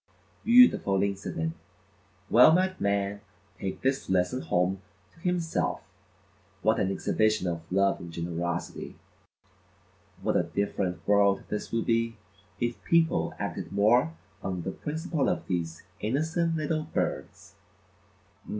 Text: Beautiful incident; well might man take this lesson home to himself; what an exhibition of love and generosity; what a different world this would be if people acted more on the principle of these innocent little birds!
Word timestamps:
Beautiful 0.43 1.03
incident; 1.03 1.53
well 2.27 2.51
might 2.51 2.81
man 2.81 3.21
take 3.59 3.83
this 3.83 4.09
lesson 4.09 4.41
home 4.41 4.81
to 5.13 5.19
himself; 5.19 5.81
what 6.63 6.79
an 6.79 6.91
exhibition 6.91 7.47
of 7.47 7.61
love 7.71 7.99
and 7.99 8.11
generosity; 8.11 8.95
what 10.23 10.35
a 10.35 10.41
different 10.41 11.07
world 11.07 11.43
this 11.49 11.71
would 11.71 11.85
be 11.85 12.17
if 12.59 12.83
people 12.83 13.35
acted 13.37 13.71
more 13.71 14.15
on 14.41 14.63
the 14.63 14.71
principle 14.71 15.29
of 15.29 15.45
these 15.45 15.83
innocent 15.99 16.55
little 16.55 16.81
birds! 16.85 17.53